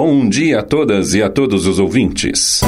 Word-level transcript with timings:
Bom 0.00 0.28
dia 0.28 0.60
a 0.60 0.62
todas 0.62 1.12
e 1.12 1.20
a 1.20 1.28
todos 1.28 1.66
os 1.66 1.80
ouvintes. 1.80 2.60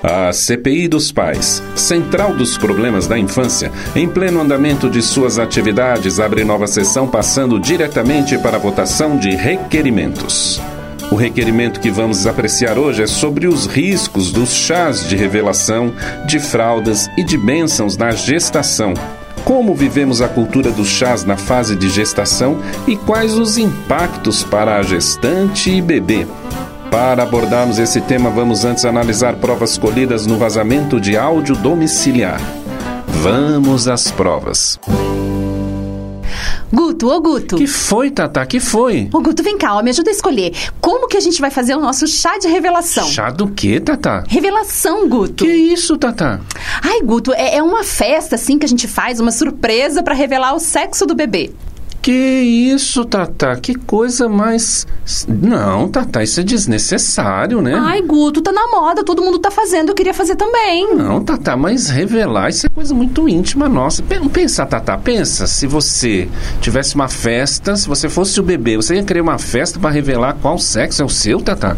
A 0.00 0.32
CPI 0.32 0.86
dos 0.86 1.10
Pais, 1.10 1.60
central 1.74 2.36
dos 2.36 2.56
problemas 2.56 3.08
da 3.08 3.18
infância, 3.18 3.72
em 3.96 4.08
pleno 4.08 4.40
andamento 4.40 4.88
de 4.88 5.02
suas 5.02 5.36
atividades, 5.36 6.20
abre 6.20 6.44
nova 6.44 6.68
sessão 6.68 7.08
passando 7.08 7.58
diretamente 7.58 8.38
para 8.38 8.58
a 8.58 8.60
votação 8.60 9.16
de 9.18 9.30
requerimentos. 9.30 10.62
O 11.10 11.16
requerimento 11.16 11.80
que 11.80 11.90
vamos 11.90 12.28
apreciar 12.28 12.78
hoje 12.78 13.02
é 13.02 13.06
sobre 13.08 13.48
os 13.48 13.66
riscos 13.66 14.30
dos 14.30 14.54
chás 14.54 15.08
de 15.08 15.16
revelação, 15.16 15.92
de 16.28 16.38
fraldas 16.38 17.10
e 17.18 17.24
de 17.24 17.36
bênçãos 17.36 17.96
na 17.96 18.12
gestação. 18.12 18.94
Como 19.44 19.74
vivemos 19.74 20.22
a 20.22 20.28
cultura 20.28 20.70
dos 20.70 20.88
chás 20.88 21.24
na 21.24 21.36
fase 21.36 21.76
de 21.76 21.88
gestação 21.90 22.58
e 22.86 22.96
quais 22.96 23.34
os 23.34 23.58
impactos 23.58 24.42
para 24.42 24.76
a 24.76 24.82
gestante 24.82 25.70
e 25.70 25.82
bebê. 25.82 26.26
Para 26.90 27.24
abordarmos 27.24 27.78
esse 27.78 28.00
tema, 28.00 28.30
vamos 28.30 28.64
antes 28.64 28.84
analisar 28.84 29.36
provas 29.36 29.76
colhidas 29.76 30.26
no 30.26 30.38
vazamento 30.38 31.00
de 31.00 31.16
áudio 31.16 31.56
domiciliar. 31.56 32.40
Vamos 33.22 33.88
às 33.88 34.10
provas. 34.10 34.78
Guto, 36.72 37.08
ô 37.08 37.20
Guto. 37.20 37.56
Que 37.56 37.66
foi, 37.66 38.10
Tata? 38.10 38.44
Que 38.46 38.60
foi? 38.60 39.08
Ô 39.12 39.20
Guto, 39.20 39.42
vem 39.42 39.56
cá, 39.56 39.74
ó, 39.74 39.82
me 39.82 39.90
ajuda 39.90 40.10
a 40.10 40.12
escolher. 40.12 40.52
Como 40.80 41.08
que 41.08 41.16
a 41.16 41.20
gente 41.20 41.40
vai 41.40 41.50
fazer 41.50 41.74
o 41.74 41.80
nosso 41.80 42.06
chá 42.06 42.38
de 42.38 42.48
revelação? 42.48 43.06
Chá 43.06 43.30
do 43.30 43.48
quê, 43.48 43.80
Tata? 43.80 44.24
Revelação, 44.28 45.08
Guto. 45.08 45.44
Que 45.44 45.50
isso, 45.50 45.96
Tata? 45.96 46.40
Ai, 46.82 47.00
Guto, 47.02 47.32
é, 47.32 47.56
é 47.56 47.62
uma 47.62 47.84
festa, 47.84 48.34
assim, 48.34 48.58
que 48.58 48.66
a 48.66 48.68
gente 48.68 48.88
faz, 48.88 49.20
uma 49.20 49.30
surpresa 49.30 50.02
para 50.02 50.14
revelar 50.14 50.54
o 50.54 50.58
sexo 50.58 51.06
do 51.06 51.14
bebê. 51.14 51.52
Que 52.04 52.12
isso, 52.12 53.02
Tata? 53.06 53.56
Que 53.56 53.74
coisa 53.74 54.28
mais. 54.28 54.86
Não, 55.26 55.88
Tata, 55.88 56.22
isso 56.22 56.38
é 56.38 56.42
desnecessário, 56.42 57.62
né? 57.62 57.80
Ai, 57.82 58.02
Guto, 58.02 58.42
tá 58.42 58.52
na 58.52 58.68
moda, 58.68 59.02
todo 59.02 59.22
mundo 59.22 59.38
tá 59.38 59.50
fazendo, 59.50 59.88
eu 59.88 59.94
queria 59.94 60.12
fazer 60.12 60.36
também. 60.36 60.94
Não, 60.94 61.24
Tata, 61.24 61.56
mas 61.56 61.88
revelar 61.88 62.50
isso 62.50 62.66
é 62.66 62.68
coisa 62.68 62.92
muito 62.92 63.26
íntima 63.26 63.70
nossa. 63.70 64.02
Pensa, 64.02 64.66
Tata, 64.66 64.98
pensa, 64.98 65.46
se 65.46 65.66
você 65.66 66.28
tivesse 66.60 66.94
uma 66.94 67.08
festa, 67.08 67.74
se 67.74 67.88
você 67.88 68.06
fosse 68.06 68.38
o 68.38 68.42
bebê, 68.42 68.76
você 68.76 68.96
ia 68.96 69.02
querer 69.02 69.22
uma 69.22 69.38
festa 69.38 69.78
para 69.78 69.88
revelar 69.88 70.36
qual 70.42 70.58
sexo 70.58 71.00
é 71.00 71.04
o 71.06 71.08
seu, 71.08 71.40
Tata? 71.40 71.74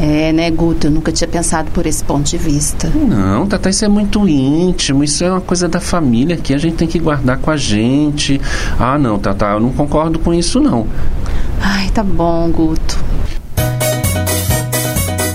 É, 0.00 0.32
né, 0.32 0.48
Guto? 0.50 0.86
Eu 0.86 0.90
nunca 0.92 1.10
tinha 1.10 1.26
pensado 1.26 1.70
por 1.72 1.84
esse 1.84 2.04
ponto 2.04 2.30
de 2.30 2.38
vista. 2.38 2.88
Não, 2.88 3.46
Tata, 3.46 3.68
isso 3.68 3.84
é 3.84 3.88
muito 3.88 4.28
íntimo, 4.28 5.02
isso 5.02 5.24
é 5.24 5.30
uma 5.30 5.40
coisa 5.40 5.68
da 5.68 5.80
família 5.80 6.36
que 6.36 6.54
a 6.54 6.58
gente 6.58 6.76
tem 6.76 6.86
que 6.86 7.00
guardar 7.00 7.38
com 7.38 7.50
a 7.50 7.56
gente. 7.56 8.40
Ah, 8.78 8.96
não, 8.96 9.18
Tata, 9.18 9.46
eu 9.46 9.60
não 9.60 9.72
concordo 9.72 10.20
com 10.20 10.32
isso, 10.32 10.60
não. 10.60 10.86
Ai, 11.60 11.90
tá 11.90 12.04
bom, 12.04 12.48
Guto. 12.50 12.96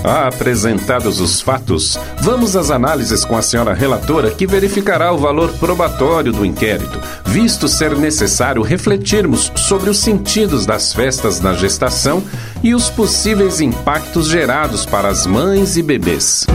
Apresentados 0.04 1.18
os 1.18 1.40
fatos, 1.40 1.98
vamos 2.20 2.54
às 2.56 2.70
análises 2.70 3.24
com 3.24 3.38
a 3.38 3.40
senhora 3.40 3.72
relatora 3.72 4.30
que 4.30 4.46
verificará 4.46 5.10
o 5.10 5.16
valor 5.16 5.50
probatório 5.54 6.30
do 6.30 6.44
inquérito, 6.44 7.00
visto 7.24 7.66
ser 7.68 7.96
necessário 7.96 8.60
refletirmos 8.60 9.50
sobre 9.56 9.88
os 9.88 9.96
sentidos 9.96 10.66
das 10.66 10.92
festas 10.92 11.40
na 11.40 11.54
gestação 11.54 12.22
e 12.62 12.74
os 12.74 12.90
possíveis 12.90 13.62
impactos 13.62 14.28
gerados 14.28 14.84
para 14.84 15.08
as 15.08 15.26
mães 15.26 15.78
e 15.78 15.82
bebês. 15.82 16.46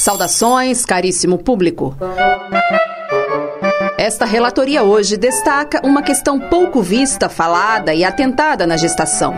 Saudações, 0.00 0.84
caríssimo 0.84 1.38
público. 1.38 1.96
Esta 3.98 4.24
relatoria 4.24 4.82
hoje 4.82 5.16
destaca 5.16 5.80
uma 5.84 6.02
questão 6.02 6.38
pouco 6.38 6.82
vista, 6.82 7.28
falada 7.28 7.94
e 7.94 8.04
atentada 8.04 8.66
na 8.66 8.76
gestação 8.76 9.34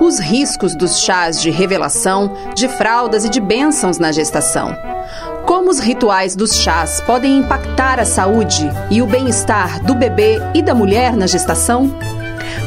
os 0.00 0.18
riscos 0.18 0.74
dos 0.74 1.00
chás 1.00 1.40
de 1.40 1.50
revelação, 1.50 2.32
de 2.54 2.68
fraldas 2.68 3.24
e 3.24 3.28
de 3.28 3.40
bênçãos 3.40 3.98
na 3.98 4.12
gestação. 4.12 4.76
Como 5.44 5.70
os 5.70 5.78
rituais 5.78 6.36
dos 6.36 6.56
chás 6.56 7.00
podem 7.00 7.38
impactar 7.38 7.98
a 7.98 8.04
saúde 8.04 8.70
e 8.90 9.00
o 9.00 9.06
bem-estar 9.06 9.82
do 9.82 9.94
bebê 9.94 10.38
e 10.54 10.62
da 10.62 10.74
mulher 10.74 11.16
na 11.16 11.26
gestação? 11.26 11.92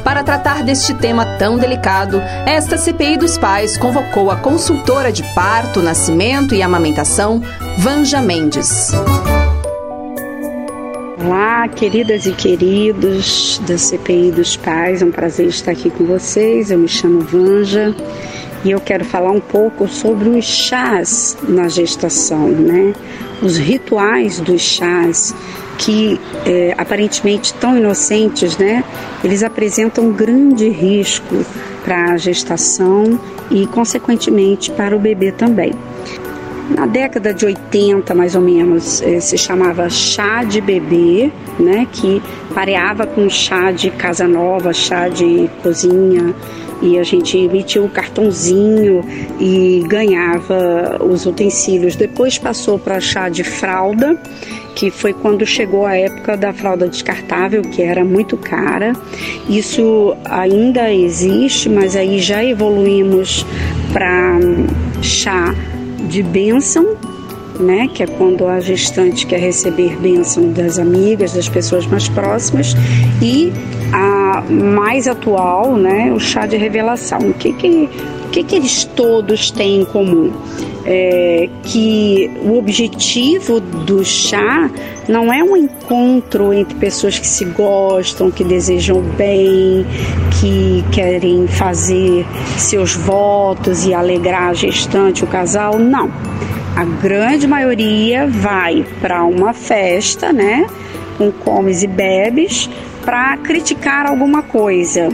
Para 0.03 0.23
tratar 0.23 0.63
deste 0.63 0.93
tema 0.95 1.25
tão 1.37 1.57
delicado, 1.57 2.19
esta 2.45 2.75
CPI 2.75 3.17
dos 3.17 3.37
Pais 3.37 3.77
convocou 3.77 4.31
a 4.31 4.35
consultora 4.35 5.11
de 5.11 5.23
parto, 5.35 5.81
nascimento 5.81 6.55
e 6.55 6.61
amamentação, 6.61 7.41
Vanja 7.77 8.19
Mendes. 8.19 8.91
Olá, 11.23 11.67
queridas 11.67 12.25
e 12.25 12.31
queridos 12.31 13.61
da 13.67 13.77
CPI 13.77 14.31
dos 14.31 14.57
Pais, 14.57 15.03
é 15.03 15.05
um 15.05 15.11
prazer 15.11 15.45
estar 15.45 15.69
aqui 15.71 15.91
com 15.91 16.03
vocês. 16.03 16.71
Eu 16.71 16.79
me 16.79 16.87
chamo 16.87 17.19
Vanja 17.19 17.95
e 18.65 18.71
eu 18.71 18.81
quero 18.81 19.05
falar 19.05 19.29
um 19.29 19.39
pouco 19.39 19.87
sobre 19.87 20.29
os 20.29 20.45
chás 20.45 21.37
na 21.47 21.67
gestação, 21.67 22.47
né? 22.49 22.95
Os 23.39 23.55
rituais 23.55 24.39
dos 24.39 24.61
chás 24.61 25.35
que 25.77 26.19
é, 26.43 26.73
aparentemente 26.75 27.53
tão 27.53 27.77
inocentes, 27.77 28.57
né? 28.57 28.83
Eles 29.23 29.43
apresentam 29.43 30.05
um 30.05 30.13
grande 30.13 30.69
risco 30.69 31.45
para 31.83 32.13
a 32.13 32.17
gestação 32.17 33.19
e, 33.51 33.67
consequentemente, 33.67 34.71
para 34.71 34.95
o 34.95 34.99
bebê 34.99 35.31
também. 35.31 35.71
Na 36.75 36.85
década 36.85 37.33
de 37.33 37.45
80, 37.45 38.13
mais 38.15 38.35
ou 38.35 38.41
menos, 38.41 39.01
eh, 39.01 39.19
se 39.19 39.37
chamava 39.37 39.89
chá 39.89 40.43
de 40.43 40.61
bebê, 40.61 41.31
né, 41.59 41.85
que 41.91 42.21
pareava 42.53 43.05
com 43.05 43.29
chá 43.29 43.71
de 43.71 43.91
casa 43.91 44.27
nova, 44.27 44.73
chá 44.73 45.09
de 45.09 45.49
cozinha, 45.61 46.33
e 46.81 46.97
a 46.97 47.03
gente 47.03 47.37
emitia 47.37 47.81
um 47.81 47.87
cartãozinho 47.87 49.03
e 49.39 49.83
ganhava 49.87 50.97
os 51.03 51.25
utensílios. 51.25 51.95
Depois 51.95 52.37
passou 52.37 52.79
para 52.79 52.99
chá 52.99 53.29
de 53.29 53.43
fralda, 53.43 54.19
que 54.73 54.89
foi 54.89 55.13
quando 55.13 55.45
chegou 55.45 55.85
a 55.85 55.95
época 55.95 56.35
da 56.35 56.53
fralda 56.53 56.87
descartável, 56.87 57.61
que 57.61 57.81
era 57.83 58.03
muito 58.03 58.35
cara. 58.37 58.93
Isso 59.47 60.15
ainda 60.25 60.91
existe, 60.91 61.69
mas 61.69 61.95
aí 61.95 62.19
já 62.19 62.43
evoluímos 62.43 63.45
para 63.93 64.39
chá 65.01 65.53
de 66.07 66.23
bênção, 66.23 66.95
né, 67.59 67.87
que 67.93 68.01
é 68.01 68.07
quando 68.07 68.47
a 68.47 68.59
gestante 68.59 69.25
quer 69.25 69.39
receber 69.39 69.95
bênção 69.97 70.51
das 70.51 70.79
amigas, 70.79 71.33
das 71.33 71.47
pessoas 71.47 71.85
mais 71.85 72.09
próximas, 72.09 72.73
e 73.21 73.51
a 73.93 74.41
mais 74.49 75.07
atual, 75.07 75.75
né, 75.75 76.11
o 76.11 76.19
chá 76.19 76.45
de 76.45 76.57
revelação. 76.57 77.19
O 77.19 77.33
que 77.33 77.53
que, 77.53 77.89
que, 78.31 78.43
que 78.43 78.55
eles 78.55 78.85
todos 78.85 79.51
têm 79.51 79.81
em 79.81 79.85
comum? 79.85 80.31
É, 80.83 81.47
que 81.63 82.31
o 82.43 82.57
objetivo 82.57 83.59
do 83.59 84.03
chá 84.03 84.71
não 85.07 85.31
é 85.31 85.43
um 85.43 85.55
encontro 85.55 86.51
entre 86.51 86.73
pessoas 86.75 87.19
que 87.19 87.27
se 87.27 87.45
gostam, 87.45 88.31
que 88.31 88.43
desejam 88.43 88.99
bem, 89.01 89.85
que 90.39 90.83
querem 90.91 91.45
fazer 91.45 92.25
seus 92.57 92.95
votos 92.95 93.85
e 93.85 93.93
alegrar 93.93 94.49
a 94.49 94.53
gestante, 94.53 95.23
o 95.23 95.27
casal, 95.27 95.77
não. 95.77 96.09
A 96.75 96.83
grande 96.83 97.45
maioria 97.45 98.25
vai 98.25 98.83
para 99.01 99.23
uma 99.23 99.53
festa, 99.53 100.33
né, 100.33 100.65
com 101.17 101.31
comes 101.31 101.83
e 101.83 101.87
bebes, 101.87 102.69
para 103.03 103.37
criticar 103.37 104.05
alguma 104.05 104.41
coisa. 104.41 105.09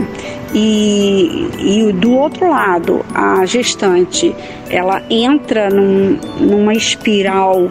E, 0.54 1.50
e 1.60 1.94
do 1.94 2.14
outro 2.14 2.50
lado, 2.50 3.06
a 3.14 3.46
gestante, 3.46 4.34
ela 4.70 5.02
entra 5.10 5.70
num, 5.70 6.18
numa 6.40 6.74
espiral 6.74 7.70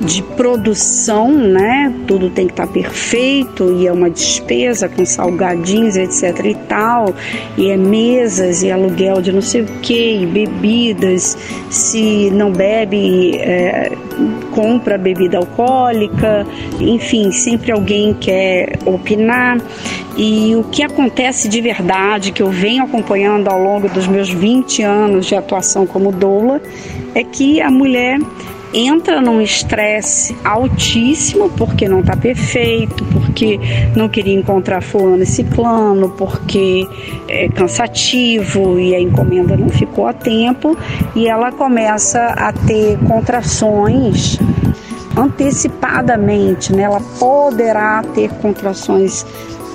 de 0.00 0.22
produção, 0.22 1.32
né? 1.32 1.92
Tudo 2.06 2.30
tem 2.30 2.46
que 2.46 2.52
estar 2.52 2.66
tá 2.66 2.72
perfeito 2.72 3.72
e 3.72 3.86
é 3.86 3.92
uma 3.92 4.08
despesa 4.08 4.88
com 4.88 5.04
salgadinhos, 5.04 5.96
etc 5.96 6.44
e 6.44 6.54
tal, 6.54 7.14
e 7.56 7.70
é 7.70 7.76
mesas 7.76 8.62
e 8.62 8.70
aluguel 8.70 9.20
de 9.20 9.32
não 9.32 9.42
sei 9.42 9.62
o 9.62 9.66
que, 9.82 10.24
bebidas, 10.26 11.36
se 11.68 12.30
não 12.30 12.52
bebe, 12.52 13.36
é, 13.38 13.90
compra 14.52 14.96
bebida 14.96 15.38
alcoólica, 15.38 16.46
enfim, 16.80 17.32
sempre 17.32 17.72
alguém 17.72 18.14
quer 18.14 18.78
opinar. 18.84 19.58
E 20.16 20.56
o 20.56 20.64
que 20.64 20.82
acontece 20.82 21.48
de 21.48 21.60
verdade, 21.60 22.32
que 22.32 22.42
eu 22.42 22.50
venho 22.50 22.82
acompanhando 22.82 23.48
ao 23.48 23.62
longo 23.62 23.88
dos 23.88 24.08
meus 24.08 24.28
20 24.28 24.82
anos 24.82 25.26
de 25.26 25.36
atuação 25.36 25.86
como 25.86 26.10
doula, 26.10 26.60
é 27.14 27.22
que 27.22 27.60
a 27.60 27.70
mulher 27.70 28.18
entra 28.72 29.20
num 29.20 29.40
estresse 29.40 30.36
altíssimo 30.44 31.50
porque 31.50 31.88
não 31.88 32.00
está 32.00 32.16
perfeito, 32.16 33.04
porque 33.06 33.58
não 33.96 34.08
queria 34.08 34.34
encontrar 34.34 34.82
fulano 34.82 35.22
e 35.22 35.26
ciclano, 35.26 36.10
porque 36.10 36.86
é 37.28 37.48
cansativo 37.48 38.78
e 38.78 38.94
a 38.94 39.00
encomenda 39.00 39.56
não 39.56 39.68
ficou 39.68 40.06
a 40.06 40.12
tempo 40.12 40.76
e 41.14 41.28
ela 41.28 41.52
começa 41.52 42.26
a 42.26 42.52
ter 42.52 42.98
contrações 43.06 44.38
antecipadamente, 45.16 46.72
né? 46.72 46.82
Ela 46.82 47.00
poderá 47.18 48.02
ter 48.14 48.30
contrações 48.34 49.26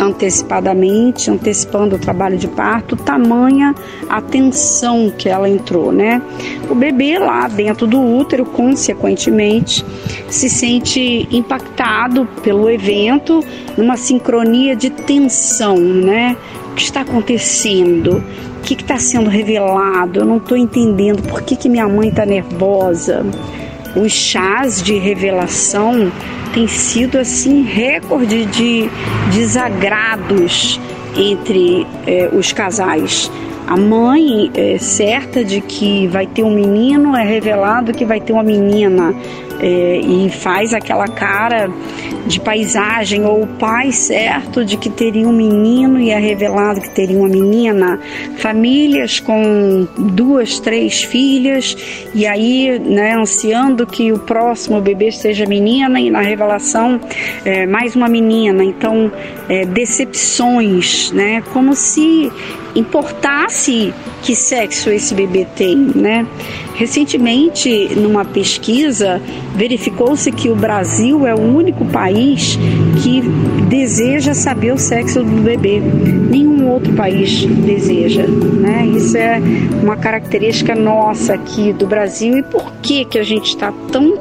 antecipadamente, 0.04 1.30
antecipando 1.30 1.96
o 1.96 2.00
trabalho 2.00 2.38
de 2.38 2.48
parto, 2.48 2.96
tamanha 2.96 3.74
a 4.10 4.22
tensão 4.22 5.10
que 5.10 5.30
ela 5.30 5.50
entrou, 5.50 5.92
né? 5.92 6.22
O 6.70 6.76
bebê 6.76 7.18
lá 7.18 7.48
dentro 7.48 7.88
do 7.88 8.02
útero, 8.02 8.46
consequentemente, 8.46 9.86
se 10.30 10.50
sente 10.50 11.28
impactado 11.32 12.28
pelo 12.44 12.70
evento, 12.70 13.44
numa 13.78 13.98
sincronia 13.98 14.76
de 14.76 14.90
tensão, 14.90 15.78
né? 15.78 16.36
O 16.72 16.76
que 16.76 16.84
está 16.84 17.02
acontecendo? 17.02 18.24
O 18.60 18.62
que 18.64 18.74
está 18.74 18.98
sendo 18.98 19.30
revelado? 19.30 20.20
Eu 20.20 20.26
não 20.26 20.38
estou 20.38 20.58
entendendo 20.58 21.22
por 21.24 21.42
que, 21.42 21.56
que 21.56 21.70
minha 21.70 21.88
mãe 21.88 22.10
está 22.10 22.26
nervosa. 22.26 23.26
Os 23.96 24.12
chás 24.12 24.82
de 24.82 24.98
revelação 24.98 26.12
tem 26.54 26.68
sido 26.68 27.18
assim 27.18 27.64
recorde 27.64 28.46
de 28.46 28.90
desagrados 29.32 30.80
entre 31.16 31.86
eh, 32.08 32.30
os 32.34 32.52
casais. 32.52 33.32
A 33.68 33.78
mãe 33.78 34.52
é 34.54 34.78
certa 34.78 35.44
de 35.44 35.62
que 35.62 36.08
vai 36.08 36.28
ter 36.28 36.44
um 36.44 36.54
menino, 36.54 37.16
é 37.16 37.24
revelado 37.24 37.94
que 37.94 38.04
vai 38.04 38.20
ter 38.20 38.34
uma 38.34 38.44
menina 38.44 39.16
é, 39.60 40.00
e 40.00 40.30
faz 40.30 40.74
aquela 40.74 41.08
cara 41.08 41.70
de 42.26 42.40
paisagem, 42.40 43.26
ou 43.26 43.44
o 43.44 43.48
pai 43.48 43.92
certo 43.92 44.64
de 44.64 44.78
que 44.78 44.90
teria 44.90 45.28
um 45.28 45.34
menino 45.34 46.00
e 46.00 46.10
é 46.10 46.18
revelado 46.18 46.80
que 46.80 46.90
teria 46.90 47.18
uma 47.18 47.28
menina, 47.28 48.00
famílias 48.38 49.20
com 49.20 49.88
duas, 49.98 50.60
três 50.60 51.04
filhas, 51.04 51.76
e 52.14 52.26
aí, 52.26 52.80
né, 52.80 53.16
ansiando 53.16 53.86
que 53.86 54.12
o 54.12 54.20
próximo 54.20 54.80
bebê 54.80 55.12
seja 55.12 55.46
menina, 55.46 56.00
e 56.00 56.10
na 56.10 56.22
revelação 56.22 57.00
é, 57.44 57.66
mais 57.66 57.96
uma 57.96 58.08
menina. 58.08 58.64
Então, 58.64 59.12
é, 59.50 59.66
decepções, 59.66 61.12
né, 61.12 61.44
como 61.54 61.76
se 61.76 62.32
importasse 62.76 63.94
que 64.22 64.36
sexo 64.36 64.90
esse 64.90 65.14
bebê 65.14 65.46
tem, 65.56 65.76
né? 65.78 66.26
Recentemente, 66.76 67.92
numa 67.96 68.26
pesquisa, 68.26 69.22
verificou-se 69.56 70.32
que 70.32 70.50
o 70.50 70.56
Brasil 70.56 71.26
é 71.28 71.34
o 71.34 71.40
único 71.40 71.86
país 71.86 72.58
que 73.02 73.22
deseja 73.70 74.34
saber 74.34 74.74
o 74.74 74.78
sexo 74.78 75.24
do 75.24 75.42
bebê. 75.42 75.80
Nenhum 75.80 76.70
outro 76.70 76.94
país 76.94 77.46
deseja, 77.46 78.26
né? 78.28 78.86
Isso 78.86 79.18
é 79.18 79.40
uma 79.82 79.96
característica 79.96 80.76
nossa 80.76 81.36
aqui 81.36 81.72
do 81.74 81.86
Brasil. 81.86 82.38
E 82.38 82.44
por 82.44 82.74
que 82.82 83.06
que 83.06 83.20
a 83.20 83.24
gente 83.24 83.50
está 83.50 83.72
tão 83.92 84.18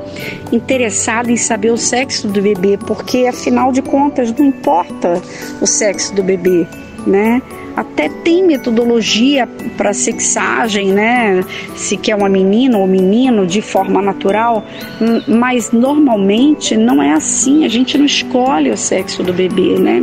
interessado 0.51 1.31
em 1.31 1.37
saber 1.37 1.71
o 1.71 1.79
sexo 1.79 2.29
do 2.29 2.43
bebê? 2.43 2.79
Porque 2.79 3.27
afinal 3.27 3.73
de 3.73 3.83
contas 3.83 4.33
não 4.33 4.47
importa 4.47 5.21
o 5.61 5.67
sexo 5.67 6.15
do 6.15 6.23
bebê, 6.23 6.67
né? 7.07 7.43
até 7.77 8.09
tem 8.09 8.45
metodologia 8.45 9.49
para 9.77 9.93
sexagem, 9.93 10.93
né? 10.93 11.45
Se 11.75 11.97
quer 11.97 12.15
uma 12.15 12.29
menina 12.29 12.79
ou 12.79 12.87
menino 12.87 13.47
de 13.47 13.63
forma 13.63 14.03
natural, 14.03 14.65
mas 15.27 15.73
normalmente 15.73 16.77
não 16.77 17.03
é 17.03 17.13
assim. 17.13 17.65
A 17.65 17.69
gente 17.69 17.97
não 17.97 18.05
escolhe 18.05 18.71
o 18.71 18.77
sexo 18.77 19.23
do 19.23 19.33
bebê, 19.33 19.79
né? 19.79 20.03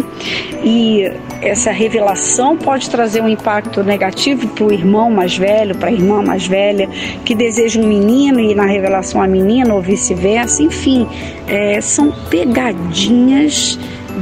E 0.63 1.11
essa 1.41 1.71
revelação 1.71 2.57
pode 2.57 2.89
trazer 2.89 3.21
um 3.21 3.29
impacto 3.29 3.83
negativo 3.83 4.47
para 4.47 4.65
o 4.65 4.73
irmão 4.73 5.09
mais 5.11 5.37
velho, 5.37 5.75
para 5.75 5.89
a 5.89 5.91
irmã 5.91 6.21
mais 6.21 6.47
velha, 6.47 6.89
que 7.23 7.35
deseja 7.35 7.79
um 7.79 7.87
menino 7.87 8.39
e 8.39 8.55
na 8.55 8.65
revelação 8.65 9.21
a 9.21 9.27
menina 9.27 9.73
ou 9.73 9.81
vice-versa. 9.81 10.63
Enfim, 10.63 11.07
é, 11.47 11.79
são 11.81 12.11
pegadinhas 12.29 13.79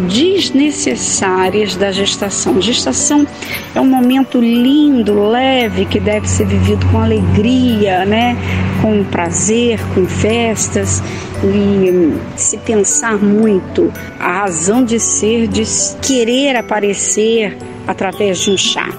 desnecessárias 0.08 1.76
da 1.76 1.92
gestação. 1.92 2.62
Gestação 2.62 3.26
é 3.74 3.82
um 3.82 3.90
momento 3.90 4.40
lindo, 4.40 5.28
leve, 5.28 5.86
que 5.86 6.00
deve 6.00 6.30
ser 6.30 6.46
vivido 6.46 6.86
com 6.88 7.00
alegria, 7.00 8.06
né? 8.06 8.38
com 8.82 9.04
prazer, 9.04 9.80
com 9.94 10.06
festas. 10.06 11.02
E 11.44 12.14
se 12.36 12.58
pensar 12.58 13.18
muito 13.18 13.92
a 14.20 14.40
razão 14.40 14.84
de 14.84 15.00
ser, 15.00 15.48
de 15.48 15.64
querer 16.02 16.56
aparecer 16.56 17.58
através 17.88 18.40
de 18.40 18.52
um 18.52 18.58
chá. 18.58 18.90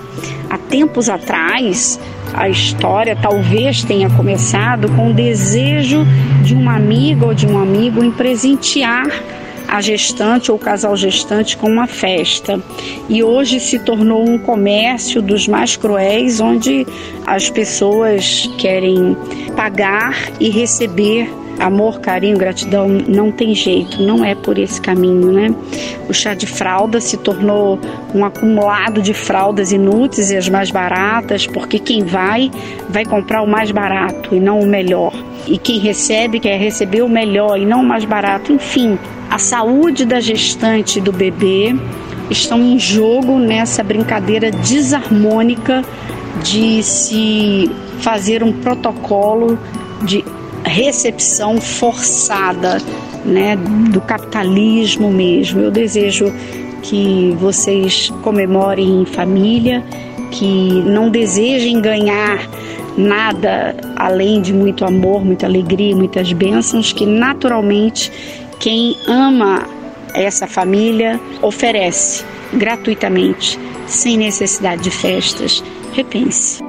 Há 0.50 0.56
tempos 0.56 1.08
atrás, 1.08 1.98
a 2.32 2.48
história 2.48 3.16
talvez 3.16 3.82
tenha 3.82 4.08
começado 4.10 4.88
com 4.90 5.10
o 5.10 5.14
desejo 5.14 6.06
de 6.42 6.54
uma 6.54 6.76
amiga 6.76 7.26
ou 7.26 7.34
de 7.34 7.46
um 7.46 7.58
amigo 7.58 8.02
em 8.02 8.10
presentear 8.10 9.06
a 9.68 9.82
gestante 9.82 10.50
ou 10.50 10.56
o 10.56 10.60
casal 10.60 10.96
gestante 10.96 11.56
com 11.56 11.68
uma 11.68 11.86
festa. 11.86 12.58
E 13.08 13.22
hoje 13.22 13.60
se 13.60 13.78
tornou 13.78 14.26
um 14.26 14.38
comércio 14.38 15.20
dos 15.20 15.46
mais 15.46 15.76
cruéis, 15.76 16.40
onde 16.40 16.86
as 17.26 17.50
pessoas 17.50 18.48
querem 18.58 19.16
pagar 19.54 20.14
e 20.40 20.48
receber 20.48 21.30
amor, 21.58 22.00
carinho, 22.00 22.38
gratidão, 22.38 22.88
não 22.88 23.30
tem 23.30 23.54
jeito, 23.54 24.00
não 24.02 24.24
é 24.24 24.34
por 24.34 24.58
esse 24.58 24.80
caminho, 24.80 25.32
né? 25.32 25.54
O 26.08 26.14
chá 26.14 26.34
de 26.34 26.46
fralda 26.46 27.00
se 27.00 27.16
tornou 27.16 27.78
um 28.14 28.24
acumulado 28.24 29.02
de 29.02 29.12
fraldas 29.12 29.72
inúteis 29.72 30.30
e 30.30 30.36
as 30.36 30.48
mais 30.48 30.70
baratas, 30.70 31.46
porque 31.46 31.78
quem 31.78 32.04
vai, 32.04 32.50
vai 32.88 33.04
comprar 33.04 33.42
o 33.42 33.46
mais 33.46 33.70
barato 33.70 34.34
e 34.34 34.40
não 34.40 34.60
o 34.60 34.66
melhor. 34.66 35.12
E 35.46 35.58
quem 35.58 35.78
recebe, 35.78 36.40
quer 36.40 36.58
receber 36.58 37.02
o 37.02 37.08
melhor 37.08 37.58
e 37.58 37.66
não 37.66 37.80
o 37.80 37.84
mais 37.84 38.04
barato. 38.04 38.52
Enfim, 38.52 38.98
a 39.30 39.38
saúde 39.38 40.04
da 40.04 40.20
gestante 40.20 40.98
e 40.98 41.02
do 41.02 41.12
bebê 41.12 41.74
estão 42.30 42.60
em 42.60 42.78
jogo 42.78 43.38
nessa 43.38 43.82
brincadeira 43.82 44.50
desarmônica 44.50 45.84
de 46.42 46.82
se 46.82 47.70
fazer 48.00 48.42
um 48.42 48.52
protocolo 48.52 49.58
de 50.02 50.24
recepção 50.64 51.60
forçada, 51.60 52.78
né, 53.24 53.56
do 53.90 54.00
capitalismo 54.00 55.10
mesmo. 55.10 55.60
Eu 55.60 55.70
desejo 55.70 56.32
que 56.82 57.36
vocês 57.38 58.10
comemorem 58.22 59.02
em 59.02 59.04
família, 59.04 59.82
que 60.30 60.82
não 60.86 61.10
desejem 61.10 61.80
ganhar 61.80 62.48
nada 62.96 63.76
além 63.96 64.40
de 64.40 64.52
muito 64.52 64.84
amor, 64.84 65.24
muita 65.24 65.46
alegria, 65.46 65.94
muitas 65.94 66.32
bênçãos, 66.32 66.92
que 66.92 67.06
naturalmente 67.06 68.12
quem 68.58 68.96
ama 69.06 69.66
essa 70.14 70.46
família 70.46 71.20
oferece 71.42 72.24
gratuitamente, 72.52 73.58
sem 73.86 74.16
necessidade 74.16 74.82
de 74.82 74.90
festas. 74.90 75.62
Repense. 75.92 76.62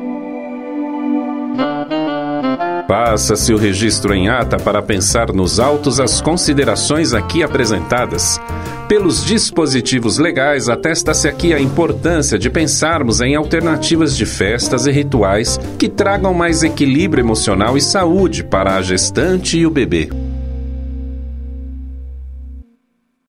Passa-se 2.87 3.53
o 3.53 3.57
registro 3.57 4.13
em 4.15 4.29
ata 4.29 4.57
para 4.57 4.81
pensar 4.81 5.31
nos 5.31 5.59
autos 5.59 5.99
as 5.99 6.21
considerações 6.21 7.13
aqui 7.13 7.43
apresentadas. 7.43 8.41
Pelos 8.87 9.23
dispositivos 9.23 10.17
legais, 10.17 10.67
atesta-se 10.67 11.27
aqui 11.27 11.53
a 11.53 11.59
importância 11.59 12.39
de 12.39 12.49
pensarmos 12.49 13.21
em 13.21 13.35
alternativas 13.35 14.17
de 14.17 14.25
festas 14.25 14.87
e 14.87 14.91
rituais 14.91 15.59
que 15.77 15.87
tragam 15.87 16.33
mais 16.33 16.63
equilíbrio 16.63 17.21
emocional 17.21 17.77
e 17.77 17.81
saúde 17.81 18.43
para 18.43 18.75
a 18.75 18.81
gestante 18.81 19.59
e 19.59 19.67
o 19.67 19.69
bebê. 19.69 20.09